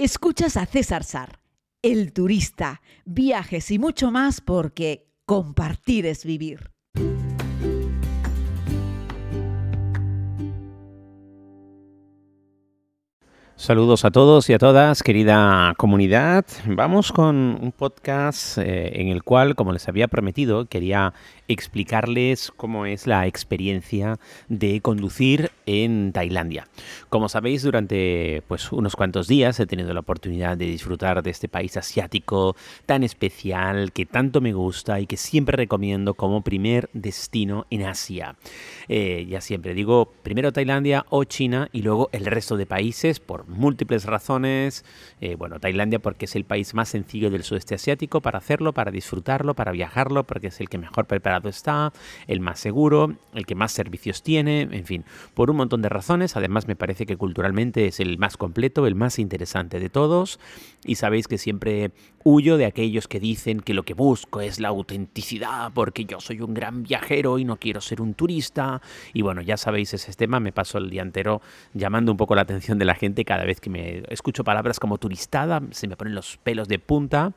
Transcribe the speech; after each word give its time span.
Escuchas 0.00 0.56
a 0.56 0.64
César 0.64 1.02
Sar, 1.02 1.40
el 1.82 2.12
turista, 2.12 2.82
viajes 3.04 3.68
y 3.72 3.80
mucho 3.80 4.12
más 4.12 4.40
porque 4.40 5.08
compartir 5.26 6.06
es 6.06 6.24
vivir. 6.24 6.70
Saludos 13.56 14.04
a 14.04 14.12
todos 14.12 14.48
y 14.48 14.52
a 14.52 14.58
todas, 14.58 15.02
querida 15.02 15.74
comunidad. 15.76 16.46
Vamos 16.64 17.10
con 17.10 17.58
un 17.60 17.72
podcast 17.76 18.56
eh, 18.58 19.00
en 19.00 19.08
el 19.08 19.24
cual, 19.24 19.56
como 19.56 19.72
les 19.72 19.88
había 19.88 20.06
prometido, 20.06 20.66
quería 20.66 21.12
explicarles 21.48 22.52
cómo 22.56 22.86
es 22.86 23.08
la 23.08 23.26
experiencia 23.26 24.20
de 24.48 24.80
conducir 24.80 25.50
en 25.68 26.12
Tailandia. 26.12 26.66
Como 27.10 27.28
sabéis, 27.28 27.62
durante 27.62 28.42
pues, 28.48 28.72
unos 28.72 28.96
cuantos 28.96 29.28
días 29.28 29.60
he 29.60 29.66
tenido 29.66 29.92
la 29.92 30.00
oportunidad 30.00 30.56
de 30.56 30.64
disfrutar 30.64 31.22
de 31.22 31.30
este 31.30 31.46
país 31.46 31.76
asiático 31.76 32.56
tan 32.86 33.04
especial 33.04 33.92
que 33.92 34.06
tanto 34.06 34.40
me 34.40 34.54
gusta 34.54 34.98
y 34.98 35.06
que 35.06 35.18
siempre 35.18 35.58
recomiendo 35.58 36.14
como 36.14 36.40
primer 36.40 36.88
destino 36.94 37.66
en 37.68 37.82
Asia. 37.82 38.36
Eh, 38.88 39.26
ya 39.28 39.42
siempre 39.42 39.74
digo, 39.74 40.10
primero 40.22 40.54
Tailandia 40.54 41.04
o 41.10 41.24
China 41.24 41.68
y 41.70 41.82
luego 41.82 42.08
el 42.12 42.24
resto 42.24 42.56
de 42.56 42.64
países 42.64 43.20
por 43.20 43.46
múltiples 43.46 44.06
razones. 44.06 44.86
Eh, 45.20 45.34
bueno, 45.34 45.60
Tailandia 45.60 45.98
porque 45.98 46.24
es 46.24 46.34
el 46.34 46.44
país 46.44 46.72
más 46.72 46.88
sencillo 46.88 47.30
del 47.30 47.42
sudeste 47.42 47.74
asiático 47.74 48.22
para 48.22 48.38
hacerlo, 48.38 48.72
para 48.72 48.90
disfrutarlo, 48.90 49.52
para 49.52 49.72
viajarlo, 49.72 50.24
porque 50.24 50.46
es 50.46 50.60
el 50.62 50.70
que 50.70 50.78
mejor 50.78 51.04
preparado 51.04 51.50
está, 51.50 51.92
el 52.26 52.40
más 52.40 52.58
seguro, 52.58 53.16
el 53.34 53.44
que 53.44 53.54
más 53.54 53.72
servicios 53.72 54.22
tiene, 54.22 54.62
en 54.62 54.86
fin, 54.86 55.04
por 55.34 55.50
un 55.50 55.57
montón 55.58 55.82
de 55.82 55.88
razones. 55.88 56.36
Además 56.36 56.66
me 56.66 56.76
parece 56.76 57.06
que 57.06 57.16
culturalmente 57.16 57.86
es 57.86 58.00
el 58.00 58.18
más 58.18 58.36
completo, 58.36 58.86
el 58.86 58.94
más 58.94 59.18
interesante 59.18 59.80
de 59.80 59.90
todos. 59.90 60.40
Y 60.84 60.94
sabéis 60.94 61.28
que 61.28 61.38
siempre 61.38 61.92
huyo 62.24 62.56
de 62.56 62.66
aquellos 62.66 63.08
que 63.08 63.20
dicen 63.20 63.60
que 63.60 63.74
lo 63.74 63.84
que 63.84 63.94
busco 63.94 64.40
es 64.40 64.60
la 64.60 64.68
autenticidad 64.68 65.72
porque 65.72 66.04
yo 66.04 66.20
soy 66.20 66.40
un 66.40 66.52
gran 66.52 66.82
viajero 66.82 67.38
y 67.38 67.44
no 67.44 67.56
quiero 67.56 67.80
ser 67.80 68.00
un 68.00 68.14
turista. 68.14 68.82
Y 69.12 69.22
bueno, 69.22 69.40
ya 69.40 69.56
sabéis 69.56 69.94
ese 69.94 70.12
tema, 70.12 70.40
me 70.40 70.52
paso 70.52 70.78
el 70.78 70.90
día 70.90 71.02
entero 71.02 71.40
llamando 71.74 72.12
un 72.12 72.18
poco 72.18 72.34
la 72.34 72.42
atención 72.42 72.78
de 72.78 72.84
la 72.84 72.94
gente 72.94 73.24
cada 73.24 73.44
vez 73.44 73.60
que 73.60 73.70
me 73.70 74.02
escucho 74.08 74.44
palabras 74.44 74.78
como 74.78 74.98
turistada, 74.98 75.62
se 75.70 75.88
me 75.88 75.96
ponen 75.96 76.14
los 76.14 76.36
pelos 76.36 76.68
de 76.68 76.78
punta, 76.78 77.32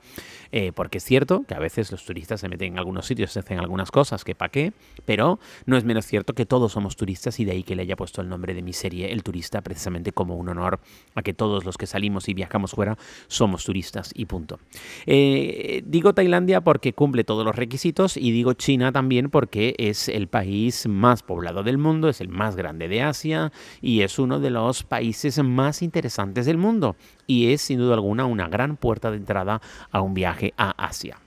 eh, 0.52 0.72
porque 0.74 0.98
es 0.98 1.06
cierto 1.06 1.44
que 1.48 1.54
a 1.54 1.60
veces 1.60 1.92
los 1.92 2.04
turistas 2.04 2.42
se 2.42 2.50
meten 2.50 2.74
en 2.74 2.80
algunos 2.80 3.06
sitios, 3.06 3.32
se 3.32 3.40
hacen 3.40 3.60
algunas 3.60 3.92
cosas 3.92 4.24
que 4.24 4.36
pa' 4.36 4.50
qué, 4.50 4.74
pero 5.06 5.40
no 5.66 5.78
es 5.78 5.86
menos 5.86 6.06
cierto 6.06 6.34
que 6.34 6.46
todos 6.46 6.74
somos 6.74 6.98
turistas 6.98 7.40
y 7.40 7.46
de 7.46 7.54
ahí 7.54 7.64
que 7.64 7.76
le 7.76 7.84
haya 7.84 7.96
puesto 7.96 8.11
el 8.20 8.28
nombre 8.28 8.54
de 8.54 8.62
mi 8.62 8.74
serie, 8.74 9.14
El 9.14 9.24
Turista, 9.24 9.62
precisamente 9.62 10.12
como 10.12 10.36
un 10.36 10.50
honor 10.50 10.82
a 11.16 11.22
que 11.22 11.34
todos 11.34 11.64
los 11.64 11.78
que 11.78 11.88
salimos 11.88 12.28
y 12.28 12.34
viajamos 12.34 12.72
fuera 12.72 12.98
somos 13.28 13.64
turistas 13.64 14.12
y 14.14 14.26
punto. 14.26 14.60
Eh, 15.06 15.84
digo 15.86 16.14
Tailandia 16.14 16.60
porque 16.60 16.92
cumple 16.92 17.24
todos 17.24 17.46
los 17.46 17.56
requisitos 17.56 18.18
y 18.18 18.32
digo 18.32 18.54
China 18.54 18.92
también 18.92 19.30
porque 19.30 19.76
es 19.78 20.10
el 20.10 20.28
país 20.28 20.88
más 20.88 21.24
poblado 21.24 21.64
del 21.64 21.78
mundo, 21.78 22.10
es 22.10 22.20
el 22.20 22.28
más 22.28 22.58
grande 22.58 22.90
de 22.90 23.04
Asia 23.04 23.54
y 23.82 24.02
es 24.02 24.20
uno 24.20 24.42
de 24.42 24.50
los 24.50 24.84
países 24.84 25.42
más 25.42 25.82
interesantes 25.82 26.46
del 26.46 26.58
mundo 26.58 26.96
y 27.28 27.54
es 27.54 27.62
sin 27.62 27.80
duda 27.80 27.94
alguna 27.94 28.26
una 28.26 28.48
gran 28.48 28.76
puerta 28.76 29.12
de 29.12 29.18
entrada 29.18 29.62
a 29.92 30.02
un 30.02 30.14
viaje 30.14 30.54
a 30.58 30.72
Asia. 30.72 31.18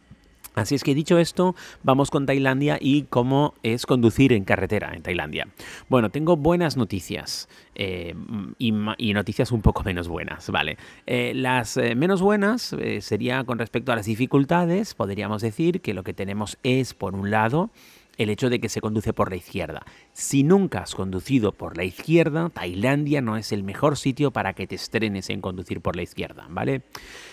Así 0.54 0.76
es 0.76 0.84
que 0.84 0.94
dicho 0.94 1.18
esto, 1.18 1.56
vamos 1.82 2.10
con 2.10 2.26
Tailandia 2.26 2.78
y 2.80 3.02
cómo 3.02 3.54
es 3.62 3.86
conducir 3.86 4.32
en 4.32 4.44
carretera 4.44 4.92
en 4.94 5.02
Tailandia. 5.02 5.48
Bueno, 5.88 6.10
tengo 6.10 6.36
buenas 6.36 6.76
noticias 6.76 7.48
eh, 7.74 8.14
y, 8.58 8.72
noticias 9.14 9.50
un 9.52 9.62
poco 9.62 9.82
menos 9.82 10.06
buenas, 10.06 10.50
¿vale? 10.50 10.78
Eh, 11.06 11.32
las 11.34 11.76
eh, 11.76 11.94
menos 11.94 12.22
buenas 12.22 12.74
sería 13.00 13.44
con 13.44 13.58
respecto 13.58 13.92
a 13.92 13.96
las 13.96 14.06
dificultades, 14.06 14.94
podríamos 14.94 15.42
decir 15.42 15.80
que 15.80 15.94
lo 15.94 16.04
que 16.04 16.14
tenemos 16.14 16.58
es, 16.62 16.94
por 16.94 17.14
un 17.14 17.30
lado, 17.30 17.70
el 18.18 18.30
hecho 18.30 18.50
de 18.50 18.60
que 18.60 18.68
se 18.68 18.80
conduce 18.80 19.12
por 19.12 19.30
la 19.30 19.36
izquierda. 19.36 19.84
Si 20.12 20.42
nunca 20.42 20.80
has 20.80 20.94
conducido 20.94 21.52
por 21.52 21.76
la 21.76 21.84
izquierda, 21.84 22.50
Tailandia 22.50 23.20
no 23.20 23.36
es 23.36 23.52
el 23.52 23.62
mejor 23.62 23.96
sitio 23.96 24.30
para 24.30 24.54
que 24.54 24.66
te 24.66 24.74
estrenes 24.74 25.30
en 25.30 25.40
conducir 25.40 25.80
por 25.80 25.96
la 25.96 26.02
izquierda, 26.02 26.46
¿vale? 26.48 26.82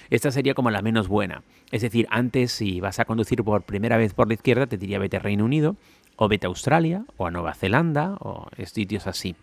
Esta 0.10 0.32
sería 0.32 0.54
como 0.54 0.72
la 0.72 0.82
menos 0.82 1.08
buena. 1.08 1.44
Es 1.72 1.82
decir, 1.82 2.08
antes 2.10 2.52
si 2.52 2.80
vas 2.80 3.00
a 3.00 3.06
conducir 3.06 3.44
por 3.44 3.64
primera 3.64 3.98
vez 3.98 4.14
por 4.14 4.28
la 4.28 4.34
izquierda, 4.34 4.68
te 4.68 4.78
diría 4.78 5.00
vete 5.00 5.18
a 5.18 5.22
Reino 5.22 5.46
Unido, 5.46 5.76
o 6.18 6.28
vete 6.28 6.46
a 6.46 6.50
Australia, 6.50 7.06
o 7.18 7.26
a 7.26 7.32
Nueva 7.32 7.54
Zelanda, 7.54 8.18
o 8.20 8.48
sitios 8.66 9.08
así. 9.08 9.36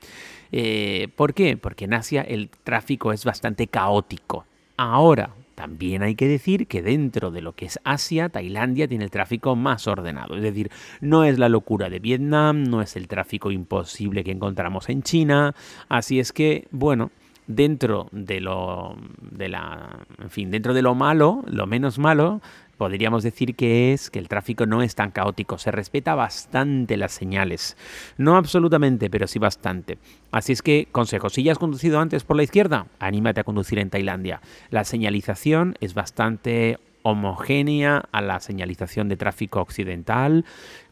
Eh, 0.52 1.08
¿Por 1.16 1.34
qué? 1.34 1.56
Porque 1.56 1.86
en 1.86 1.94
Asia 1.94 2.22
el 2.22 2.50
tráfico 2.50 3.12
es 3.12 3.24
bastante 3.24 3.66
caótico. 3.66 4.44
Ahora, 4.76 5.30
también 5.58 6.04
hay 6.04 6.14
que 6.14 6.28
decir 6.28 6.68
que 6.68 6.82
dentro 6.82 7.32
de 7.32 7.42
lo 7.42 7.56
que 7.56 7.66
es 7.66 7.80
Asia, 7.82 8.28
Tailandia 8.28 8.86
tiene 8.86 9.02
el 9.02 9.10
tráfico 9.10 9.56
más 9.56 9.88
ordenado. 9.88 10.36
Es 10.36 10.42
decir, 10.44 10.70
no 11.00 11.24
es 11.24 11.36
la 11.36 11.48
locura 11.48 11.90
de 11.90 11.98
Vietnam, 11.98 12.62
no 12.62 12.80
es 12.80 12.94
el 12.94 13.08
tráfico 13.08 13.50
imposible 13.50 14.22
que 14.22 14.30
encontramos 14.30 14.88
en 14.88 15.02
China. 15.02 15.56
Así 15.88 16.20
es 16.20 16.32
que, 16.32 16.68
bueno, 16.70 17.10
dentro 17.48 18.06
de 18.12 18.40
lo 18.40 18.94
de 19.20 19.48
la 19.48 20.06
en 20.18 20.30
fin 20.30 20.50
dentro 20.50 20.74
de 20.74 20.82
lo 20.82 20.94
malo 20.94 21.42
lo 21.46 21.66
menos 21.66 21.98
malo 21.98 22.42
podríamos 22.78 23.22
decir 23.22 23.54
que 23.56 23.92
es 23.92 24.08
que 24.08 24.18
el 24.18 24.28
tráfico 24.28 24.64
no 24.64 24.82
es 24.82 24.94
tan 24.94 25.10
caótico, 25.10 25.58
se 25.58 25.70
respeta 25.70 26.14
bastante 26.14 26.96
las 26.96 27.12
señales. 27.12 27.76
No 28.16 28.36
absolutamente, 28.36 29.10
pero 29.10 29.26
sí 29.26 29.38
bastante. 29.38 29.98
Así 30.30 30.52
es 30.52 30.62
que, 30.62 30.88
consejo, 30.90 31.28
si 31.28 31.42
ya 31.42 31.52
has 31.52 31.58
conducido 31.58 32.00
antes 32.00 32.24
por 32.24 32.36
la 32.36 32.44
izquierda, 32.44 32.86
anímate 32.98 33.40
a 33.40 33.44
conducir 33.44 33.78
en 33.78 33.90
Tailandia. 33.90 34.40
La 34.70 34.84
señalización 34.84 35.74
es 35.80 35.92
bastante 35.92 36.78
homogénea 37.02 38.04
a 38.12 38.20
la 38.20 38.40
señalización 38.40 39.08
de 39.08 39.16
tráfico 39.16 39.60
occidental 39.60 40.44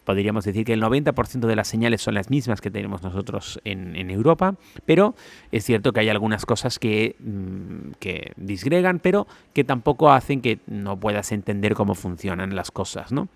podríamos 0.06 0.44
decir 0.44 0.64
que 0.64 0.72
el 0.72 0.82
90% 0.82 1.46
de 1.46 1.56
las 1.56 1.68
señales 1.68 2.00
son 2.00 2.14
las 2.14 2.30
mismas 2.30 2.62
que 2.62 2.70
tenemos 2.70 3.02
nosotros 3.02 3.60
en, 3.64 3.96
Europa, 4.08 4.54
pero 4.86 5.16
es 5.50 5.64
cierto 5.64 5.92
que 5.92 6.00
hay 6.00 6.08
algunas 6.08 6.46
cosas 6.46 6.78
que, 6.78 7.16
mm, 7.18 7.90
que 7.98 8.32
disgregan, 8.36 9.00
pero 9.00 9.26
que 9.52 9.64
tampoco 9.64 10.12
hacen 10.12 10.40
que 10.40 10.60
no 10.68 10.98
puedas 10.98 11.32
entender 11.32 11.74
cómo 11.74 11.94
funcionan 11.96 12.54
las 12.54 12.70
cosas, 12.70 13.10
¿no? 13.10 13.28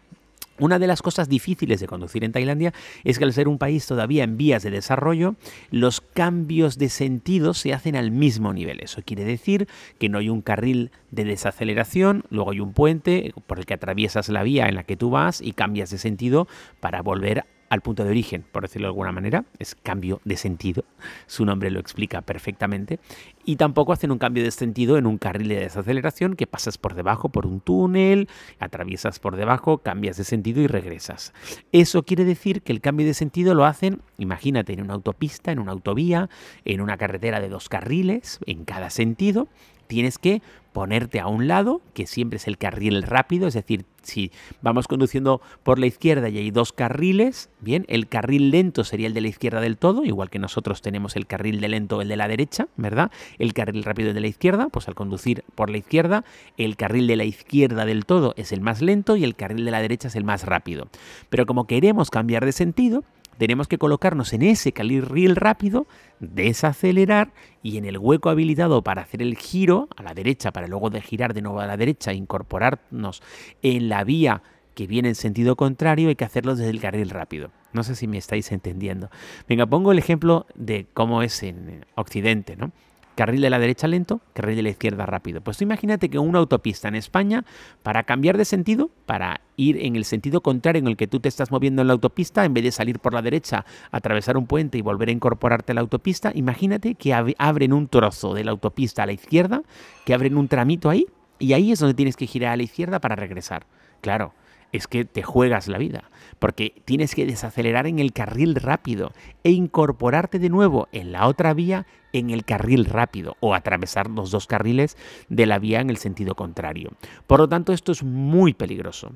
Una 0.61 0.79
de 0.79 0.87
las 0.87 1.01
cosas 1.01 1.31
difíciles 1.31 1.81
de 1.81 1.87
conducir 1.87 2.23
en 2.23 2.33
Tailandia 2.33 2.75
es 3.03 3.19
que 3.19 3.25
al 3.25 3.33
ser 3.33 3.49
un 3.49 3.57
país 3.57 3.87
todavía 3.87 4.25
en 4.25 4.37
vías 4.37 4.63
de 4.63 4.71
desarrollo, 4.71 5.37
los 5.71 6.03
cambios 6.03 6.77
de 6.77 6.91
sentido 6.91 7.55
se 7.55 7.73
hacen 7.73 7.97
al 7.97 8.11
mismo 8.11 8.53
nivel. 8.53 8.81
Eso 8.81 9.01
quiere 9.03 9.25
decir 9.25 9.69
que 9.99 10.11
no 10.11 10.19
hay 10.19 10.29
un 10.29 10.43
carril 10.43 10.91
de 11.11 11.25
desaceleración, 11.25 12.25
luego 12.29 12.51
hay 12.51 12.61
un 12.61 12.75
puente 12.75 13.33
por 13.47 13.59
el 13.59 13.65
que 13.65 13.73
atraviesas 13.73 14.29
la 14.29 14.43
vía 14.43 14.69
en 14.69 14.75
la 14.75 14.85
que 14.85 14.99
tú 14.99 15.09
vas 15.09 15.41
y 15.41 15.53
cambias 15.53 15.89
de 15.89 15.97
sentido 15.97 16.47
para 16.79 17.01
volver 17.01 17.47
al 17.71 17.81
punto 17.81 18.05
de 18.05 18.11
origen, 18.11 18.45
por 18.51 18.63
decirlo 18.63 18.89
de 18.89 18.91
alguna 18.91 19.13
manera, 19.13 19.45
es 19.61 19.77
cambio 19.77 20.21
de 20.25 20.37
sentido, 20.37 20.85
su 21.27 21.47
nombre 21.47 21.71
lo 21.71 21.79
explica 21.79 22.21
perfectamente, 22.21 22.99
y 23.45 23.57
tampoco 23.57 23.93
hacen 23.93 24.11
un 24.11 24.19
cambio 24.19 24.43
de 24.43 24.51
sentido 24.51 24.99
en 24.99 25.07
un 25.07 25.19
carril 25.19 25.49
de 25.49 25.61
desaceleración 25.61 26.35
que 26.35 26.49
pasas 26.49 26.79
por 26.79 26.95
debajo 26.95 27.29
por 27.29 27.47
un 27.47 27.61
túnel, 27.61 28.29
atraviesas 28.59 29.21
por 29.21 29.37
debajo, 29.37 29.79
cambias 29.79 30.17
de 30.17 30.25
sentido 30.25 30.61
y 30.61 30.67
regresas. 30.67 31.33
Eso 31.71 32.03
quiere 32.03 32.25
decir 32.25 32.63
que 32.63 32.73
el 32.73 32.81
cambio 32.81 33.07
de 33.07 33.15
sentido 33.15 33.55
lo 33.55 33.65
hacen, 33.65 34.03
imagínate, 34.19 34.73
en 34.73 34.83
una 34.83 34.95
autopista, 34.95 35.53
en 35.53 35.61
una 35.61 35.73
autovía, 35.73 36.29
en 36.65 36.81
una 36.81 36.97
carretera 36.97 37.41
de 37.41 37.49
dos 37.49 37.69
carriles, 37.69 38.41
en 38.47 38.65
cada 38.65 38.91
sentido, 38.91 39.47
tienes 39.87 40.19
que 40.19 40.43
ponerte 40.73 41.21
a 41.21 41.27
un 41.27 41.49
lado, 41.49 41.81
que 41.95 42.07
siempre 42.07 42.37
es 42.37 42.47
el 42.47 42.59
carril 42.59 43.03
rápido, 43.03 43.49
es 43.49 43.55
decir, 43.55 43.85
si 44.03 44.31
vamos 44.63 44.89
conduciendo 44.89 45.41
por 45.63 45.79
la 45.79 45.87
izquierda 45.87 46.29
y 46.29 46.39
hay 46.39 46.51
dos 46.51 46.73
carriles, 46.73 47.51
bien, 47.61 47.85
el 47.89 48.09
carril 48.09 48.51
lento 48.51 48.85
sería 48.85 49.07
el 49.07 49.15
de 49.15 49.21
la 49.21 49.29
izquierda 49.29 49.61
del 49.61 49.77
todo, 49.77 50.05
igual 50.05 50.31
que 50.31 50.39
nosotros 50.39 50.83
tenemos 50.83 51.17
el 51.17 51.27
carril 51.27 51.61
de 51.61 51.69
lento 51.69 52.01
el 52.01 52.09
de 52.09 52.17
la 52.17 52.29
derecha, 52.29 52.69
¿verdad? 52.77 53.11
El 53.39 53.53
carril 53.53 53.85
rápido 53.85 54.15
de 54.15 54.21
la 54.21 54.27
izquierda, 54.27 54.69
pues 54.69 54.89
al 54.89 54.95
conducir 54.95 55.45
por 55.55 55.71
la 55.71 55.79
izquierda, 55.79 56.25
el 56.57 56.77
carril 56.77 57.07
de 57.07 57.17
la 57.17 57.25
izquierda 57.25 57.85
del 57.85 58.07
todo 58.07 58.35
es 58.37 58.53
el 58.53 58.61
más 58.61 58.81
lento 58.81 59.17
y 59.17 59.25
el 59.25 59.37
carril 59.37 59.65
de 59.65 59.71
la 59.71 59.83
derecha 59.83 60.09
es 60.09 60.17
el 60.17 60.25
más 60.25 60.45
rápido. 60.45 60.89
Pero 61.29 61.47
como 61.47 61.67
queremos 61.67 62.11
cambiar 62.11 62.45
de 62.45 62.53
sentido, 62.53 63.05
tenemos 63.41 63.69
que 63.69 63.79
colocarnos 63.79 64.35
en 64.35 64.43
ese 64.43 64.73
carril 64.73 65.35
rápido, 65.35 65.87
desacelerar 66.19 67.33
y 67.63 67.79
en 67.79 67.87
el 67.87 67.97
hueco 67.97 68.29
habilitado 68.29 68.83
para 68.83 69.01
hacer 69.01 69.23
el 69.23 69.35
giro 69.35 69.89
a 69.97 70.03
la 70.03 70.13
derecha, 70.13 70.51
para 70.51 70.67
luego 70.67 70.91
de 70.91 71.01
girar 71.01 71.33
de 71.33 71.41
nuevo 71.41 71.59
a 71.59 71.67
la 71.67 71.79
derecha, 71.79 72.13
incorporarnos 72.13 73.23
en 73.63 73.89
la 73.89 74.05
vía 74.05 74.43
que 74.75 74.87
viene 74.87 75.09
en 75.09 75.15
sentido 75.15 75.57
contrario, 75.57 76.11
hay 76.11 76.17
que 76.17 76.27
hacerlo 76.27 76.55
desde 76.55 76.69
el 76.69 76.81
carril 76.81 77.09
rápido. 77.09 77.51
No 77.73 77.83
sé 77.83 77.95
si 77.95 78.07
me 78.07 78.19
estáis 78.19 78.53
entendiendo. 78.53 79.09
Venga, 79.49 79.65
pongo 79.65 79.91
el 79.91 79.99
ejemplo 79.99 80.45
de 80.55 80.87
cómo 80.93 81.23
es 81.23 81.43
en 81.43 81.87
Occidente, 81.95 82.57
¿no? 82.57 82.73
Carril 83.15 83.43
de 83.43 83.51
la 83.51 83.59
derecha 83.59 83.87
lento, 83.87 84.21
carril 84.33 84.57
de 84.57 84.63
la 84.63 84.71
izquierda 84.71 85.05
rápido. 85.05 85.41
Pues 85.43 85.61
imagínate 85.61 86.09
que 86.09 86.19
una 86.19 86.39
autopista 86.39 86.89
en 86.89 86.95
España, 86.95 87.45
para 87.83 88.05
cambiar 88.05 88.39
de 88.39 88.45
sentido, 88.45 88.91
para 89.05 89.43
ir 89.57 89.85
en 89.85 89.97
el 89.97 90.05
sentido 90.05 90.41
contrario 90.41 90.81
en 90.81 90.87
el 90.87 90.97
que 90.97 91.07
tú 91.07 91.21
te 91.21 91.29
estás 91.29 91.51
moviendo 91.51 91.83
en 91.83 91.89
la 91.89 91.93
autopista, 91.93 92.45
en 92.45 92.55
vez 92.55 92.65
de 92.65 92.73
salir 92.73 92.99
por 92.99 93.13
la 93.13 93.21
derecha, 93.21 93.67
atravesar 93.91 94.37
un 94.37 94.47
puente 94.47 94.79
y 94.79 94.81
volver 94.81 95.11
a 95.11 95.13
incorporarte 95.13 95.73
a 95.73 95.75
la 95.75 95.83
autopista, 95.83 96.33
imagínate 96.35 96.95
que 96.95 97.13
abren 97.13 97.73
un 97.73 97.89
trozo 97.89 98.33
de 98.33 98.45
la 98.45 98.53
autopista 98.53 99.03
a 99.03 99.07
la 99.07 99.13
izquierda, 99.13 99.63
que 100.07 100.15
abren 100.15 100.39
un 100.39 100.49
tramito 100.49 100.89
ahí, 100.89 101.07
y 101.39 101.53
ahí 101.53 101.73
es 101.73 101.79
donde 101.79 101.95
tienes 101.95 102.17
que 102.17 102.27
girar 102.27 102.53
a 102.53 102.57
la 102.57 102.63
izquierda 102.63 103.01
para 103.01 103.17
regresar. 103.17 103.67
Claro, 104.01 104.33
es 104.73 104.87
que 104.87 105.05
te 105.05 105.23
juegas 105.23 105.69
la 105.69 105.79
vida, 105.79 106.11
porque 106.39 106.75
tienes 106.85 107.15
que 107.15 107.27
desacelerar 107.27 107.87
en 107.87 107.99
el 107.99 108.13
carril 108.13 108.55
rápido 108.55 109.13
e 109.45 109.51
incorporarte 109.51 110.39
de 110.39 110.49
nuevo 110.49 110.89
en 110.93 111.13
la 111.13 111.27
otra 111.27 111.55
vía 111.55 111.87
en 112.13 112.31
el 112.31 112.45
carril 112.45 112.85
rápido 112.85 113.37
o 113.41 113.55
atravesar 113.55 114.11
los 114.11 114.31
dos 114.31 114.47
carriles 114.47 114.97
de 115.29 115.47
la 115.47 115.59
vía 115.59 115.81
en 115.81 115.91
el 115.91 115.97
sentido 115.97 116.35
contrario. 116.35 116.93
Por 117.27 117.41
lo 117.41 117.49
tanto, 117.49 117.73
esto 117.73 117.93
es 117.93 118.03
muy 118.03 118.55
peligroso. 118.55 119.13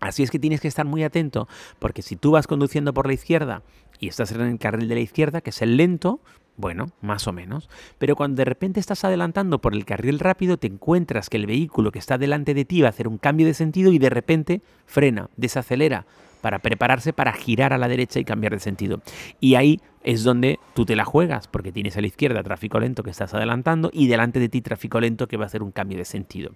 Así 0.00 0.24
es 0.24 0.30
que 0.30 0.40
tienes 0.40 0.60
que 0.60 0.68
estar 0.68 0.84
muy 0.84 1.04
atento, 1.04 1.46
porque 1.78 2.02
si 2.02 2.16
tú 2.16 2.32
vas 2.32 2.48
conduciendo 2.48 2.92
por 2.92 3.06
la 3.06 3.12
izquierda 3.12 3.62
y 4.00 4.08
estás 4.08 4.32
en 4.32 4.40
el 4.40 4.58
carril 4.58 4.88
de 4.88 4.96
la 4.96 5.00
izquierda, 5.00 5.42
que 5.42 5.50
es 5.50 5.62
el 5.62 5.76
lento, 5.76 6.20
bueno, 6.56 6.86
más 7.00 7.26
o 7.26 7.32
menos. 7.32 7.68
Pero 7.98 8.16
cuando 8.16 8.36
de 8.36 8.44
repente 8.44 8.80
estás 8.80 9.04
adelantando 9.04 9.60
por 9.60 9.74
el 9.74 9.84
carril 9.84 10.18
rápido, 10.18 10.56
te 10.56 10.66
encuentras 10.66 11.30
que 11.30 11.36
el 11.36 11.46
vehículo 11.46 11.92
que 11.92 11.98
está 11.98 12.18
delante 12.18 12.54
de 12.54 12.64
ti 12.64 12.82
va 12.82 12.88
a 12.88 12.90
hacer 12.90 13.08
un 13.08 13.18
cambio 13.18 13.46
de 13.46 13.54
sentido 13.54 13.92
y 13.92 13.98
de 13.98 14.10
repente 14.10 14.62
frena, 14.86 15.30
desacelera 15.36 16.06
para 16.42 16.58
prepararse 16.58 17.12
para 17.12 17.32
girar 17.32 17.72
a 17.72 17.78
la 17.78 17.88
derecha 17.88 18.20
y 18.20 18.24
cambiar 18.24 18.52
de 18.52 18.60
sentido. 18.60 19.00
Y 19.40 19.54
ahí 19.54 19.80
es 20.04 20.24
donde 20.24 20.58
tú 20.74 20.84
te 20.84 20.96
la 20.96 21.04
juegas, 21.04 21.48
porque 21.48 21.72
tienes 21.72 21.96
a 21.96 22.00
la 22.00 22.06
izquierda 22.06 22.42
tráfico 22.42 22.80
lento 22.80 23.02
que 23.02 23.10
estás 23.10 23.34
adelantando 23.34 23.90
y 23.92 24.08
delante 24.08 24.40
de 24.40 24.48
ti 24.48 24.60
tráfico 24.60 25.00
lento 25.00 25.28
que 25.28 25.36
va 25.36 25.44
a 25.44 25.46
hacer 25.46 25.62
un 25.62 25.70
cambio 25.70 25.98
de 25.98 26.04
sentido. 26.04 26.52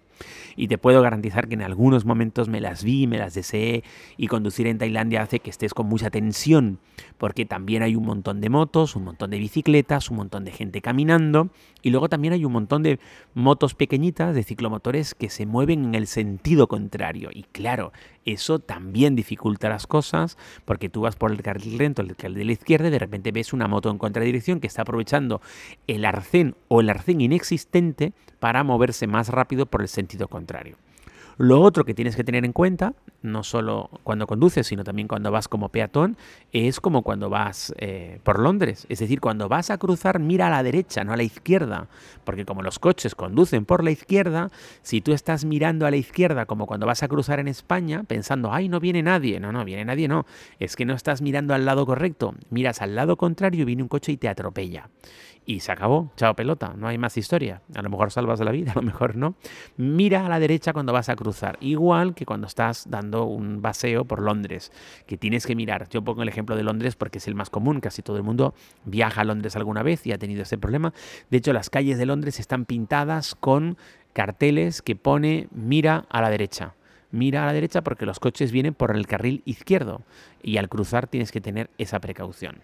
Y 0.56 0.68
te 0.68 0.78
puedo 0.78 1.02
garantizar 1.02 1.48
que 1.48 1.54
en 1.54 1.62
algunos 1.62 2.04
momentos 2.04 2.48
me 2.48 2.60
las 2.60 2.82
vi, 2.82 3.06
me 3.06 3.18
las 3.18 3.34
deseé 3.34 3.84
y 4.16 4.26
conducir 4.26 4.66
en 4.66 4.78
Tailandia 4.78 5.22
hace 5.22 5.40
que 5.40 5.50
estés 5.50 5.74
con 5.74 5.86
mucha 5.86 6.10
tensión, 6.10 6.78
porque 7.18 7.44
también 7.44 7.82
hay 7.82 7.94
un 7.94 8.04
montón 8.04 8.40
de 8.40 8.48
motos, 8.48 8.96
un 8.96 9.04
montón 9.04 9.30
de 9.30 9.38
bicicletas, 9.38 10.10
un 10.10 10.16
montón 10.16 10.44
de 10.44 10.52
gente 10.52 10.80
caminando 10.80 11.50
y 11.82 11.90
luego 11.90 12.08
también 12.08 12.34
hay 12.34 12.44
un 12.44 12.52
montón 12.52 12.82
de 12.82 12.98
motos 13.34 13.74
pequeñitas, 13.74 14.34
de 14.34 14.42
ciclomotores 14.42 15.14
que 15.14 15.30
se 15.30 15.46
mueven 15.46 15.84
en 15.84 15.94
el 15.94 16.06
sentido 16.06 16.66
contrario. 16.66 17.30
Y 17.32 17.44
claro, 17.44 17.92
eso 18.26 18.58
también 18.58 19.16
dificulta 19.16 19.68
las 19.68 19.86
cosas, 19.86 20.36
porque 20.64 20.88
tú 20.88 21.02
vas 21.02 21.16
por 21.16 21.30
el 21.32 21.42
carril 21.42 21.78
lento, 21.78 22.02
el 22.02 22.14
carril 22.16 22.38
de 22.38 22.44
la 22.44 22.52
izquierda 22.52 22.88
y 22.88 22.90
de 22.90 22.98
repente 22.98 23.32
ves 23.32 23.52
una 23.52 23.68
moto 23.68 23.90
en 23.90 23.98
contradirección 23.98 24.60
que 24.60 24.66
está 24.66 24.82
aprovechando 24.82 25.40
el 25.86 26.04
arcén 26.04 26.56
o 26.68 26.80
el 26.80 26.90
arcén 26.90 27.20
inexistente 27.20 28.12
para 28.38 28.64
moverse 28.64 29.06
más 29.06 29.28
rápido 29.28 29.66
por 29.66 29.80
el 29.80 29.88
sentido 29.88 30.28
contrario. 30.28 30.76
Lo 31.38 31.60
otro 31.60 31.84
que 31.84 31.92
tienes 31.92 32.16
que 32.16 32.24
tener 32.24 32.46
en 32.46 32.54
cuenta, 32.54 32.94
no 33.20 33.42
solo 33.42 33.90
cuando 34.04 34.26
conduces, 34.26 34.66
sino 34.66 34.84
también 34.84 35.06
cuando 35.06 35.30
vas 35.30 35.48
como 35.48 35.68
peatón, 35.68 36.16
es 36.50 36.80
como 36.80 37.02
cuando 37.02 37.28
vas 37.28 37.74
eh, 37.76 38.20
por 38.22 38.38
Londres. 38.38 38.86
Es 38.88 39.00
decir, 39.00 39.20
cuando 39.20 39.46
vas 39.46 39.68
a 39.68 39.76
cruzar, 39.76 40.18
mira 40.18 40.46
a 40.46 40.50
la 40.50 40.62
derecha, 40.62 41.04
no 41.04 41.12
a 41.12 41.16
la 41.16 41.24
izquierda. 41.24 41.88
Porque 42.24 42.46
como 42.46 42.62
los 42.62 42.78
coches 42.78 43.14
conducen 43.14 43.66
por 43.66 43.84
la 43.84 43.90
izquierda, 43.90 44.50
si 44.80 45.02
tú 45.02 45.12
estás 45.12 45.44
mirando 45.44 45.86
a 45.86 45.90
la 45.90 45.98
izquierda 45.98 46.46
como 46.46 46.66
cuando 46.66 46.86
vas 46.86 47.02
a 47.02 47.08
cruzar 47.08 47.38
en 47.38 47.48
España, 47.48 48.04
pensando, 48.04 48.50
ay, 48.50 48.70
no 48.70 48.80
viene 48.80 49.02
nadie. 49.02 49.38
No, 49.38 49.52
no, 49.52 49.62
viene 49.66 49.84
nadie, 49.84 50.08
no. 50.08 50.24
Es 50.58 50.74
que 50.74 50.86
no 50.86 50.94
estás 50.94 51.20
mirando 51.20 51.52
al 51.52 51.66
lado 51.66 51.84
correcto. 51.84 52.34
Miras 52.48 52.80
al 52.80 52.94
lado 52.94 53.18
contrario, 53.18 53.66
viene 53.66 53.82
un 53.82 53.88
coche 53.88 54.12
y 54.12 54.16
te 54.16 54.30
atropella 54.30 54.88
y 55.46 55.60
se 55.60 55.72
acabó. 55.72 56.12
Chao 56.16 56.34
pelota, 56.34 56.74
no 56.76 56.88
hay 56.88 56.98
más 56.98 57.16
historia. 57.16 57.62
A 57.74 57.80
lo 57.80 57.88
mejor 57.88 58.10
salvas 58.10 58.40
la 58.40 58.50
vida, 58.50 58.72
a 58.74 58.74
lo 58.74 58.82
mejor 58.82 59.16
no. 59.16 59.36
Mira 59.76 60.26
a 60.26 60.28
la 60.28 60.38
derecha 60.38 60.72
cuando 60.72 60.92
vas 60.92 61.08
a 61.08 61.16
cruzar, 61.16 61.56
igual 61.60 62.14
que 62.14 62.26
cuando 62.26 62.46
estás 62.46 62.90
dando 62.90 63.24
un 63.24 63.62
paseo 63.62 64.04
por 64.04 64.20
Londres, 64.20 64.72
que 65.06 65.16
tienes 65.16 65.46
que 65.46 65.54
mirar. 65.54 65.88
Yo 65.88 66.02
pongo 66.02 66.22
el 66.22 66.28
ejemplo 66.28 66.56
de 66.56 66.64
Londres 66.64 66.96
porque 66.96 67.18
es 67.18 67.28
el 67.28 67.34
más 67.34 67.48
común, 67.48 67.80
casi 67.80 68.02
todo 68.02 68.16
el 68.16 68.24
mundo 68.24 68.54
viaja 68.84 69.22
a 69.22 69.24
Londres 69.24 69.56
alguna 69.56 69.82
vez 69.82 70.06
y 70.06 70.12
ha 70.12 70.18
tenido 70.18 70.42
ese 70.42 70.58
problema. 70.58 70.92
De 71.30 71.38
hecho, 71.38 71.52
las 71.52 71.70
calles 71.70 71.96
de 71.98 72.06
Londres 72.06 72.40
están 72.40 72.64
pintadas 72.64 73.34
con 73.34 73.78
carteles 74.12 74.82
que 74.82 74.96
pone 74.96 75.48
mira 75.52 76.06
a 76.10 76.20
la 76.20 76.30
derecha 76.30 76.74
mira 77.10 77.42
a 77.42 77.46
la 77.46 77.52
derecha 77.52 77.82
porque 77.82 78.06
los 78.06 78.20
coches 78.20 78.52
vienen 78.52 78.74
por 78.74 78.94
el 78.94 79.06
carril 79.06 79.42
izquierdo 79.44 80.02
y 80.42 80.58
al 80.58 80.68
cruzar 80.68 81.06
tienes 81.06 81.32
que 81.32 81.40
tener 81.40 81.70
esa 81.78 82.00
precaución. 82.00 82.60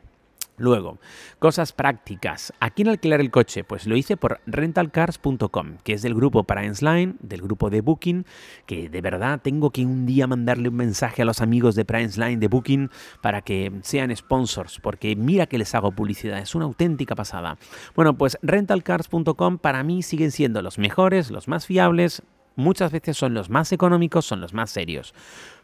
Luego, 0.59 0.99
cosas 1.39 1.73
prácticas. 1.73 2.53
¿A 2.61 2.71
quién 2.71 2.89
alquilar 2.89 3.21
el 3.21 3.31
coche? 3.31 3.65
Pues 3.65 3.87
lo 3.87 3.97
hice 3.97 4.19
por 4.19 4.41
rentalcars.com, 4.47 5.79
que 5.83 5.95
es 5.95 6.03
del 6.03 6.15
grupo 6.15 6.47
Line, 6.81 7.15
del 7.21 7.41
grupo 7.41 7.71
de 7.71 7.81
Booking, 7.81 8.27
que 8.67 8.91
de 8.91 9.01
verdad 9.01 9.41
tengo 9.43 9.71
que 9.71 9.85
un 9.87 10.05
día 10.05 10.27
mandarle 10.27 10.69
un 10.69 10.77
mensaje 10.77 11.23
a 11.23 11.25
los 11.25 11.41
amigos 11.41 11.75
de 11.75 11.87
Line 12.17 12.37
de 12.37 12.49
Booking 12.49 12.91
para 13.23 13.41
que 13.41 13.73
sean 13.83 14.15
sponsors, 14.15 14.79
porque 14.79 15.17
mira 15.17 15.47
que 15.47 15.59
les 15.59 15.75
hago 15.75 15.93
publicidad, 15.93 16.39
es 16.39 16.55
una 16.55 16.67
auténtica 16.67 17.15
pasada. 17.15 17.57
Bueno, 17.95 18.17
pues 18.19 18.39
rentalcars.com 18.43 19.59
para 19.59 19.83
mí 19.83 20.03
siguen 20.03 20.31
siendo 20.31 20.61
los 20.61 20.79
mejores, 20.79 21.31
los 21.31 21.49
más 21.49 21.67
fiables, 21.67 22.23
muchas 22.57 22.93
veces 22.93 23.17
son 23.17 23.33
los 23.33 23.49
más 23.49 23.73
económicos, 23.73 24.27
son 24.27 24.41
los 24.41 24.53
más 24.53 24.71
serios. 24.71 25.15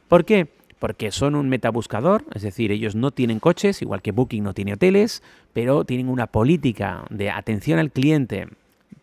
¿Por 0.08 0.25
qué? 0.25 0.55
Porque 0.79 1.11
son 1.11 1.35
un 1.35 1.49
metabuscador, 1.49 2.25
es 2.35 2.43
decir, 2.43 2.73
ellos 2.73 2.95
no 2.95 3.11
tienen 3.11 3.41
coches, 3.41 3.83
igual 3.83 4.03
que 4.03 4.13
Booking 4.13 4.45
no 4.45 4.55
tiene 4.55 4.75
hoteles, 4.75 5.23
pero 5.53 5.85
tienen 5.85 6.09
una 6.09 6.27
política 6.27 7.05
de 7.11 7.31
atención 7.31 7.79
al 7.79 7.91
cliente 7.91 8.49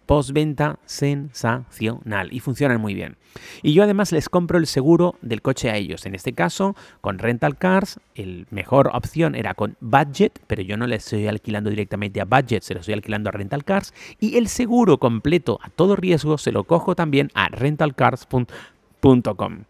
postventa 0.06 0.80
sensacional 0.86 2.32
y 2.32 2.40
funcionan 2.40 2.80
muy 2.80 2.94
bien. 2.94 3.18
Y 3.64 3.74
yo 3.74 3.84
además 3.84 4.12
les 4.12 4.30
compro 4.30 4.58
el 4.58 4.68
seguro 4.68 5.16
del 5.22 5.42
coche 5.42 5.70
a 5.70 5.76
ellos. 5.76 6.06
En 6.06 6.16
este 6.16 6.34
caso, 6.34 6.76
con 7.02 7.20
Rental 7.20 7.58
Cars, 7.58 8.00
el 8.14 8.48
mejor 8.50 8.92
opción 8.94 9.36
era 9.36 9.54
con 9.54 9.76
Budget, 9.82 10.40
pero 10.48 10.62
yo 10.62 10.78
no 10.78 10.88
les 10.88 11.04
estoy 11.04 11.28
alquilando 11.28 11.70
directamente 11.70 12.22
a 12.22 12.26
Budget, 12.26 12.64
se 12.64 12.74
lo 12.74 12.80
estoy 12.80 12.94
alquilando 12.94 13.30
a 13.30 13.34
Rental 13.34 13.66
Cars. 13.66 13.94
Y 14.20 14.38
el 14.38 14.48
seguro 14.48 15.00
completo 15.00 15.60
a 15.62 15.70
todo 15.70 15.96
riesgo 15.96 16.38
se 16.38 16.52
lo 16.52 16.64
cojo 16.64 16.96
también 16.96 17.30
a 17.34 17.50
rentalcars.com 17.50 19.66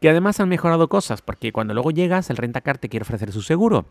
que 0.00 0.08
además 0.08 0.40
han 0.40 0.48
mejorado 0.48 0.88
cosas, 0.88 1.22
porque 1.22 1.52
cuando 1.52 1.74
luego 1.74 1.90
llegas, 1.90 2.30
el 2.30 2.36
rentacar 2.36 2.78
te 2.78 2.88
quiere 2.88 3.02
ofrecer 3.02 3.32
su 3.32 3.42
seguro 3.42 3.86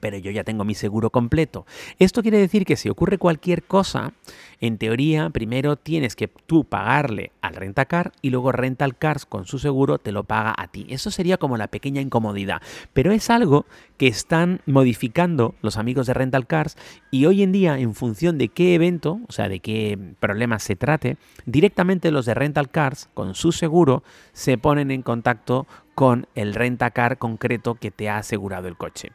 pero 0.00 0.18
yo 0.18 0.30
ya 0.30 0.44
tengo 0.44 0.64
mi 0.64 0.74
seguro 0.74 1.10
completo. 1.10 1.66
Esto 1.98 2.22
quiere 2.22 2.38
decir 2.38 2.64
que 2.64 2.76
si 2.76 2.88
ocurre 2.88 3.18
cualquier 3.18 3.62
cosa, 3.62 4.12
en 4.60 4.78
teoría, 4.78 5.30
primero 5.30 5.76
tienes 5.76 6.16
que 6.16 6.28
tú 6.28 6.64
pagarle 6.64 7.32
al 7.40 7.54
rentacar 7.54 8.12
y 8.22 8.30
luego 8.30 8.52
Rental 8.52 8.96
Cars 8.96 9.26
con 9.26 9.46
su 9.46 9.58
seguro 9.58 9.98
te 9.98 10.12
lo 10.12 10.24
paga 10.24 10.54
a 10.56 10.68
ti. 10.68 10.86
Eso 10.88 11.10
sería 11.10 11.36
como 11.36 11.56
la 11.56 11.68
pequeña 11.68 12.00
incomodidad, 12.00 12.62
pero 12.92 13.12
es 13.12 13.30
algo 13.30 13.66
que 13.96 14.06
están 14.06 14.60
modificando 14.66 15.54
los 15.62 15.76
amigos 15.76 16.06
de 16.06 16.14
Rental 16.14 16.46
Cars 16.46 16.76
y 17.10 17.26
hoy 17.26 17.42
en 17.42 17.52
día, 17.52 17.78
en 17.78 17.94
función 17.94 18.38
de 18.38 18.48
qué 18.48 18.74
evento, 18.74 19.20
o 19.28 19.32
sea, 19.32 19.48
de 19.48 19.60
qué 19.60 19.98
problema 20.18 20.58
se 20.58 20.76
trate, 20.76 21.16
directamente 21.46 22.10
los 22.10 22.26
de 22.26 22.34
Rental 22.34 22.70
Cars 22.70 23.08
con 23.14 23.34
su 23.34 23.52
seguro 23.52 24.02
se 24.32 24.58
ponen 24.58 24.90
en 24.90 25.02
contacto 25.02 25.66
con 25.94 26.26
el 26.34 26.54
rentacar 26.54 27.18
concreto 27.18 27.76
que 27.76 27.90
te 27.90 28.08
ha 28.08 28.18
asegurado 28.18 28.68
el 28.68 28.76
coche. 28.76 29.12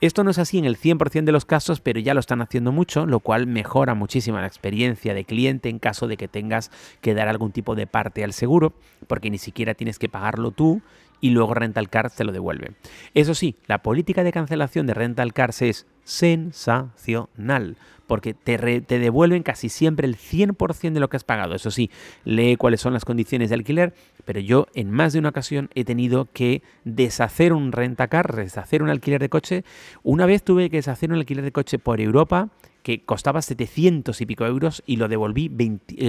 Esto 0.00 0.24
no 0.24 0.30
es 0.30 0.38
así 0.38 0.58
en 0.58 0.64
el 0.64 0.78
100% 0.78 1.24
de 1.24 1.32
los 1.32 1.44
casos, 1.44 1.80
pero 1.80 2.00
ya 2.00 2.14
lo 2.14 2.20
están 2.20 2.40
haciendo 2.40 2.72
mucho, 2.72 3.06
lo 3.06 3.20
cual 3.20 3.46
mejora 3.46 3.94
muchísimo 3.94 4.38
la 4.38 4.46
experiencia 4.46 5.12
de 5.14 5.24
cliente 5.24 5.68
en 5.68 5.78
caso 5.78 6.06
de 6.06 6.16
que 6.16 6.28
tengas 6.28 6.70
que 7.00 7.14
dar 7.14 7.28
algún 7.28 7.52
tipo 7.52 7.74
de 7.74 7.86
parte 7.86 8.24
al 8.24 8.32
seguro, 8.32 8.72
porque 9.06 9.30
ni 9.30 9.38
siquiera 9.38 9.74
tienes 9.74 9.98
que 9.98 10.08
pagarlo 10.08 10.52
tú 10.52 10.80
y 11.20 11.30
luego 11.30 11.54
Rental 11.54 11.88
Cars 11.88 12.14
te 12.14 12.24
lo 12.24 12.32
devuelve. 12.32 12.72
Eso 13.14 13.34
sí, 13.34 13.56
la 13.66 13.82
política 13.82 14.24
de 14.24 14.32
cancelación 14.32 14.86
de 14.86 14.94
Rental 14.94 15.32
Cars 15.32 15.62
es 15.62 15.86
sensacional, 16.04 17.76
porque 18.06 18.34
te, 18.34 18.80
te, 18.80 18.98
devuelven 18.98 19.42
casi 19.42 19.68
siempre 19.68 20.06
el 20.06 20.16
100% 20.16 20.92
de 20.92 21.00
lo 21.00 21.08
que 21.08 21.16
has 21.16 21.24
pagado. 21.24 21.54
Eso 21.54 21.70
sí, 21.70 21.90
lee 22.24 22.56
cuáles 22.56 22.80
son 22.80 22.92
las 22.92 23.04
condiciones 23.04 23.50
de 23.50 23.54
alquiler, 23.54 23.94
pero 24.24 24.40
yo 24.40 24.66
en 24.74 24.90
más 24.90 25.12
de 25.12 25.20
una 25.20 25.28
ocasión 25.28 25.70
he 25.74 25.84
tenido 25.84 26.28
que 26.32 26.62
deshacer 26.84 27.52
un 27.52 27.70
rentacar, 27.70 28.34
deshacer 28.34 28.82
un 28.82 28.90
alquiler 28.90 29.20
de 29.20 29.28
coche. 29.28 29.64
Una 30.02 30.26
vez 30.26 30.42
tuve 30.42 30.70
que 30.70 30.78
deshacer 30.78 31.10
un 31.10 31.18
alquiler 31.18 31.44
de 31.44 31.52
coche 31.52 31.78
por 31.78 32.00
Europa 32.00 32.48
que 32.82 33.04
costaba 33.04 33.42
700 33.42 34.20
y 34.20 34.26
pico 34.26 34.46
euros 34.46 34.82
y 34.86 34.96
lo 34.96 35.08
devolví 35.08 35.50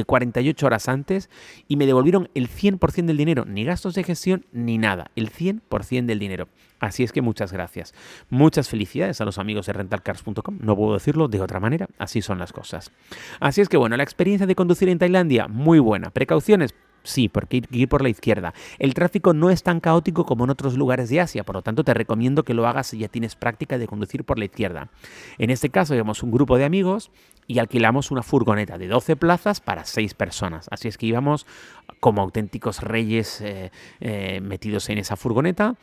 48 0.06 0.66
eh, 0.66 0.68
horas 0.68 0.88
antes 0.90 1.30
y 1.68 1.76
me 1.76 1.86
devolvieron 1.86 2.30
el 2.34 2.50
100% 2.50 3.06
del 3.06 3.18
dinero, 3.18 3.46
ni 3.46 3.64
gastos 3.64 3.94
de 3.96 4.04
gestión 4.04 4.46
ni 4.52 4.78
nada, 4.78 5.12
el 5.16 5.32
100% 5.32 6.06
del 6.06 6.20
dinero. 6.20 6.48
Así 6.80 7.04
es 7.04 7.12
que 7.12 7.22
muchas 7.22 7.54
gracias. 7.54 7.94
Muchas 8.30 8.68
felicidades 8.68 9.22
a 9.22 9.26
los 9.26 9.38
amigos 9.38 9.68
de 9.68 9.74
rentalcars.com. 9.74 10.58
No 10.62 10.76
puedo 10.76 10.94
decirlo 10.94 11.28
de 11.28 11.42
otra 11.42 11.60
manera, 11.60 11.88
así 12.00 12.22
son 12.22 12.40
las 12.40 12.54
cosas. 12.54 12.92
Así 13.40 13.62
es 13.62 13.70
que 13.70 13.78
bueno, 13.78 13.96
la 13.98 14.04
experiencia 14.04 14.48
de 14.48 14.56
conducir 14.56 14.90
en 14.90 14.98
Tailandia, 14.98 15.48
muy 15.48 15.80
buena. 15.80 16.10
Precauciones, 16.10 16.74
Sí, 17.04 17.30
porque 17.30 17.58
hay 17.58 17.82
ir 17.82 17.90
por 17.90 18.04
la 18.04 18.10
izquierda. 18.10 18.54
El 18.78 18.94
tráfico 18.94 19.34
no 19.34 19.50
es 19.50 19.64
tan 19.64 19.80
caótico 19.80 20.26
como 20.26 20.44
en 20.44 20.52
otros 20.52 20.78
lugares 20.78 21.10
de 21.10 21.20
Asia, 21.20 21.44
por 21.44 21.56
lo 21.56 21.62
tanto 21.62 21.84
te 21.84 21.94
recomiendo 21.94 22.44
que 22.44 22.54
lo 22.54 22.68
hagas 22.68 22.88
si 22.88 23.00
ya 23.00 23.08
tienes 23.08 23.36
práctica 23.36 23.78
de 23.78 23.88
conducir 23.88 24.24
por 24.24 24.38
la 24.38 24.46
izquierda. 24.46 24.90
En 25.38 25.50
este 25.50 25.70
caso, 25.70 25.96
íbamos 25.96 26.22
un 26.22 26.32
grupo 26.32 26.58
de 26.58 26.66
amigos 26.66 27.12
y 27.48 27.60
alquilamos 27.60 28.12
una 28.12 28.24
furgoneta 28.24 28.78
de 28.78 28.88
12 28.88 29.16
plazas 29.16 29.62
para 29.62 29.86
6 29.86 30.14
personas. 30.14 30.68
Así 30.70 30.88
es 30.88 30.98
que 30.98 31.08
íbamos 31.08 31.48
como 32.00 32.22
auténticos 32.22 32.82
reyes 32.82 33.42
eh, 33.42 33.72
eh, 34.00 34.40
metidos 34.42 34.90
en 34.90 35.00
esa 35.00 35.16
furgoneta 35.16 35.76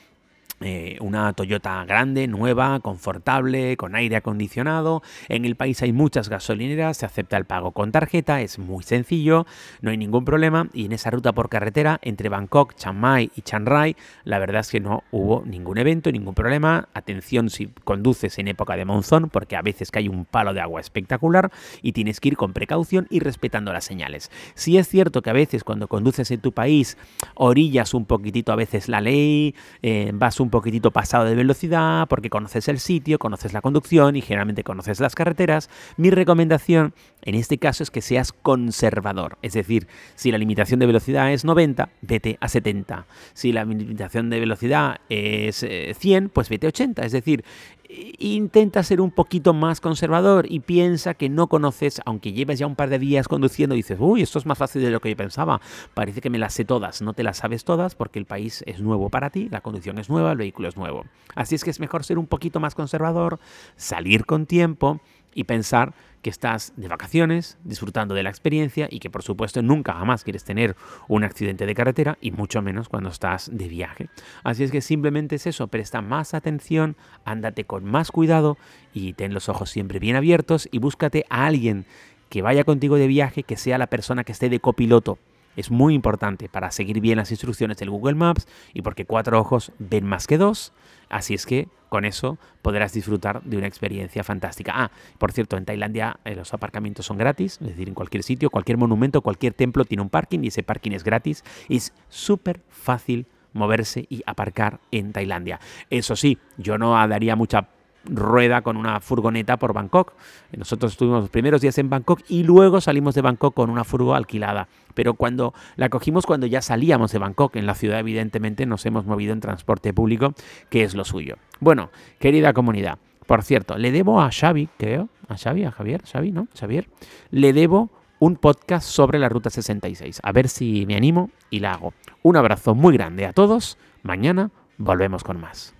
eh, 0.60 0.96
una 1.00 1.32
Toyota 1.34 1.84
grande, 1.84 2.26
nueva, 2.26 2.80
confortable, 2.80 3.76
con 3.76 3.94
aire 3.94 4.16
acondicionado. 4.16 5.02
En 5.28 5.44
el 5.44 5.54
país 5.54 5.80
hay 5.82 5.92
muchas 5.92 6.28
gasolineras, 6.28 6.96
se 6.96 7.06
acepta 7.06 7.36
el 7.36 7.44
pago 7.44 7.70
con 7.70 7.92
tarjeta, 7.92 8.40
es 8.40 8.58
muy 8.58 8.82
sencillo, 8.82 9.46
no 9.82 9.90
hay 9.90 9.96
ningún 9.96 10.24
problema. 10.24 10.68
Y 10.72 10.86
en 10.86 10.92
esa 10.92 11.10
ruta 11.10 11.32
por 11.32 11.48
carretera 11.48 12.00
entre 12.02 12.28
Bangkok, 12.28 12.74
Chiang 12.74 12.98
Mai 12.98 13.30
y 13.36 13.42
Chiang 13.42 13.66
Rai, 13.66 13.96
la 14.24 14.38
verdad 14.38 14.60
es 14.60 14.70
que 14.70 14.80
no 14.80 15.04
hubo 15.12 15.44
ningún 15.46 15.78
evento, 15.78 16.10
ningún 16.10 16.34
problema. 16.34 16.88
Atención 16.92 17.50
si 17.50 17.68
conduces 17.84 18.38
en 18.38 18.48
época 18.48 18.76
de 18.76 18.84
monzón, 18.84 19.30
porque 19.30 19.56
a 19.56 19.62
veces 19.62 19.90
cae 19.90 20.08
un 20.08 20.24
palo 20.24 20.54
de 20.54 20.60
agua 20.60 20.80
espectacular 20.80 21.52
y 21.82 21.92
tienes 21.92 22.20
que 22.20 22.28
ir 22.28 22.36
con 22.36 22.52
precaución 22.52 23.06
y 23.10 23.20
respetando 23.20 23.72
las 23.72 23.84
señales. 23.84 24.30
Si 24.54 24.76
es 24.76 24.88
cierto 24.88 25.22
que 25.22 25.30
a 25.30 25.34
veces 25.34 25.62
cuando 25.62 25.86
conduces 25.86 26.30
en 26.30 26.40
tu 26.40 26.52
país 26.52 26.96
orillas 27.34 27.94
un 27.94 28.06
poquitito 28.06 28.52
a 28.52 28.56
veces 28.56 28.88
la 28.88 29.00
ley, 29.00 29.54
eh, 29.82 30.10
vas 30.14 30.40
un 30.40 30.47
un 30.48 30.50
poquitito 30.50 30.90
pasado 30.90 31.26
de 31.26 31.34
velocidad 31.34 32.08
porque 32.08 32.30
conoces 32.30 32.68
el 32.68 32.78
sitio, 32.78 33.18
conoces 33.18 33.52
la 33.52 33.60
conducción 33.60 34.16
y 34.16 34.22
generalmente 34.22 34.64
conoces 34.64 34.98
las 34.98 35.14
carreteras, 35.14 35.68
mi 35.98 36.10
recomendación 36.10 36.94
en 37.22 37.34
este 37.34 37.58
caso 37.58 37.82
es 37.82 37.90
que 37.90 38.00
seas 38.00 38.32
conservador. 38.32 39.36
Es 39.42 39.52
decir, 39.52 39.86
si 40.14 40.32
la 40.32 40.38
limitación 40.38 40.80
de 40.80 40.86
velocidad 40.86 41.30
es 41.32 41.44
90, 41.44 41.90
vete 42.00 42.38
a 42.40 42.48
70. 42.48 43.06
Si 43.34 43.52
la 43.52 43.64
limitación 43.64 44.30
de 44.30 44.40
velocidad 44.40 45.00
es 45.10 45.66
100, 45.98 46.24
eh, 46.24 46.28
pues 46.32 46.48
vete 46.48 46.66
a 46.66 46.68
80. 46.68 47.04
Es 47.04 47.12
decir, 47.12 47.44
intenta 47.88 48.82
ser 48.82 49.00
un 49.00 49.10
poquito 49.10 49.54
más 49.54 49.80
conservador 49.80 50.46
y 50.48 50.60
piensa 50.60 51.14
que 51.14 51.28
no 51.28 51.46
conoces, 51.46 52.00
aunque 52.04 52.32
lleves 52.32 52.58
ya 52.58 52.66
un 52.66 52.76
par 52.76 52.90
de 52.90 52.98
días 52.98 53.28
conduciendo, 53.28 53.74
dices, 53.74 53.98
uy, 54.00 54.22
esto 54.22 54.38
es 54.38 54.46
más 54.46 54.58
fácil 54.58 54.82
de 54.82 54.90
lo 54.90 55.00
que 55.00 55.10
yo 55.10 55.16
pensaba. 55.16 55.60
Parece 55.94 56.20
que 56.20 56.30
me 56.30 56.38
las 56.38 56.54
sé 56.54 56.64
todas. 56.64 57.00
No 57.02 57.14
te 57.14 57.22
las 57.22 57.38
sabes 57.38 57.64
todas 57.64 57.94
porque 57.94 58.18
el 58.18 58.26
país 58.26 58.62
es 58.66 58.80
nuevo 58.80 59.08
para 59.08 59.30
ti, 59.30 59.48
la 59.50 59.60
conducción 59.60 59.98
es 59.98 60.10
nueva, 60.10 60.32
el 60.32 60.38
vehículo 60.38 60.68
es 60.68 60.76
nuevo. 60.76 61.04
Así 61.34 61.54
es 61.54 61.64
que 61.64 61.70
es 61.70 61.80
mejor 61.80 62.04
ser 62.04 62.18
un 62.18 62.26
poquito 62.26 62.60
más 62.60 62.74
conservador, 62.74 63.38
salir 63.76 64.26
con 64.26 64.46
tiempo 64.46 65.00
y 65.34 65.44
pensar 65.44 65.94
que 66.22 66.30
estás 66.30 66.72
de 66.76 66.88
vacaciones, 66.88 67.58
disfrutando 67.64 68.14
de 68.14 68.22
la 68.22 68.30
experiencia 68.30 68.88
y 68.90 68.98
que 68.98 69.10
por 69.10 69.22
supuesto 69.22 69.62
nunca 69.62 69.94
jamás 69.94 70.24
quieres 70.24 70.44
tener 70.44 70.76
un 71.06 71.24
accidente 71.24 71.66
de 71.66 71.74
carretera 71.74 72.18
y 72.20 72.32
mucho 72.32 72.60
menos 72.60 72.88
cuando 72.88 73.10
estás 73.10 73.50
de 73.52 73.68
viaje. 73.68 74.08
Así 74.42 74.64
es 74.64 74.70
que 74.70 74.80
simplemente 74.80 75.36
es 75.36 75.46
eso, 75.46 75.68
presta 75.68 76.00
más 76.00 76.34
atención, 76.34 76.96
ándate 77.24 77.64
con 77.64 77.84
más 77.84 78.10
cuidado 78.10 78.58
y 78.92 79.12
ten 79.12 79.32
los 79.32 79.48
ojos 79.48 79.70
siempre 79.70 79.98
bien 79.98 80.16
abiertos 80.16 80.68
y 80.72 80.78
búscate 80.78 81.24
a 81.30 81.46
alguien 81.46 81.86
que 82.28 82.42
vaya 82.42 82.64
contigo 82.64 82.96
de 82.96 83.06
viaje, 83.06 83.42
que 83.42 83.56
sea 83.56 83.78
la 83.78 83.86
persona 83.86 84.24
que 84.24 84.32
esté 84.32 84.48
de 84.48 84.60
copiloto 84.60 85.18
es 85.58 85.72
muy 85.72 85.92
importante 85.92 86.48
para 86.48 86.70
seguir 86.70 87.00
bien 87.00 87.18
las 87.18 87.32
instrucciones 87.32 87.78
del 87.78 87.90
Google 87.90 88.14
Maps 88.14 88.46
y 88.72 88.82
porque 88.82 89.04
cuatro 89.04 89.40
ojos 89.40 89.72
ven 89.80 90.06
más 90.06 90.28
que 90.28 90.38
dos. 90.38 90.72
Así 91.08 91.34
es 91.34 91.46
que 91.46 91.66
con 91.88 92.04
eso 92.04 92.38
podrás 92.62 92.92
disfrutar 92.92 93.42
de 93.42 93.56
una 93.56 93.66
experiencia 93.66 94.22
fantástica. 94.22 94.72
Ah, 94.76 94.90
por 95.18 95.32
cierto, 95.32 95.56
en 95.56 95.64
Tailandia 95.64 96.20
eh, 96.24 96.36
los 96.36 96.54
aparcamientos 96.54 97.06
son 97.06 97.18
gratis, 97.18 97.58
es 97.60 97.68
decir, 97.68 97.88
en 97.88 97.94
cualquier 97.94 98.22
sitio, 98.22 98.50
cualquier 98.50 98.78
monumento, 98.78 99.20
cualquier 99.20 99.52
templo 99.52 99.84
tiene 99.84 100.02
un 100.02 100.10
parking 100.10 100.40
y 100.44 100.48
ese 100.48 100.62
parking 100.62 100.92
es 100.92 101.02
gratis. 101.02 101.42
Es 101.68 101.92
súper 102.08 102.60
fácil 102.68 103.26
moverse 103.52 104.06
y 104.08 104.22
aparcar 104.26 104.78
en 104.92 105.12
Tailandia. 105.12 105.58
Eso 105.90 106.14
sí, 106.14 106.38
yo 106.56 106.78
no 106.78 106.92
daría 107.08 107.34
mucha 107.34 107.66
rueda 108.04 108.62
con 108.62 108.76
una 108.76 109.00
furgoneta 109.00 109.56
por 109.56 109.72
Bangkok. 109.72 110.12
Nosotros 110.56 110.92
estuvimos 110.92 111.22
los 111.22 111.30
primeros 111.30 111.60
días 111.60 111.78
en 111.78 111.90
Bangkok 111.90 112.20
y 112.28 112.42
luego 112.42 112.80
salimos 112.80 113.14
de 113.14 113.22
Bangkok 113.22 113.54
con 113.54 113.70
una 113.70 113.84
furgo 113.84 114.14
alquilada. 114.14 114.68
Pero 114.94 115.14
cuando 115.14 115.54
la 115.76 115.88
cogimos 115.88 116.26
cuando 116.26 116.46
ya 116.46 116.62
salíamos 116.62 117.12
de 117.12 117.18
Bangkok, 117.18 117.56
en 117.56 117.66
la 117.66 117.74
ciudad 117.74 118.00
evidentemente 118.00 118.66
nos 118.66 118.84
hemos 118.86 119.06
movido 119.06 119.32
en 119.32 119.40
transporte 119.40 119.92
público, 119.92 120.34
que 120.70 120.82
es 120.82 120.94
lo 120.94 121.04
suyo. 121.04 121.36
Bueno, 121.60 121.90
querida 122.18 122.52
comunidad, 122.52 122.98
por 123.26 123.42
cierto, 123.42 123.76
le 123.76 123.92
debo 123.92 124.20
a 124.20 124.30
Xavi, 124.30 124.68
creo, 124.78 125.08
a 125.28 125.36
Xavi, 125.36 125.64
a 125.64 125.70
Javier, 125.70 126.02
Xavi, 126.02 126.32
¿no? 126.32 126.48
Xavier, 126.58 126.88
le 127.30 127.52
debo 127.52 127.90
un 128.18 128.36
podcast 128.36 128.88
sobre 128.88 129.18
la 129.18 129.28
Ruta 129.28 129.50
66. 129.50 130.20
A 130.22 130.32
ver 130.32 130.48
si 130.48 130.86
me 130.86 130.96
animo 130.96 131.30
y 131.50 131.60
la 131.60 131.74
hago. 131.74 131.92
Un 132.22 132.36
abrazo 132.36 132.74
muy 132.74 132.94
grande 132.94 133.26
a 133.26 133.32
todos. 133.32 133.78
Mañana 134.02 134.50
volvemos 134.78 135.24
con 135.24 135.40
más. 135.40 135.77